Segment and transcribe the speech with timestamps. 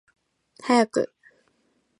[0.65, 1.13] 早く